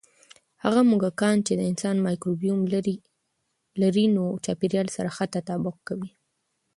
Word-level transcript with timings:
هغه 0.63 0.81
موږکان 0.89 1.37
چې 1.45 1.53
د 1.55 1.61
انسان 1.71 1.95
مایکروبیوم 2.05 2.59
لري، 2.73 2.95
نوي 3.81 4.05
چاپېریال 4.45 4.87
سره 4.95 5.09
ښه 5.15 5.25
تطابق 5.35 5.77
کوي. 5.87 6.11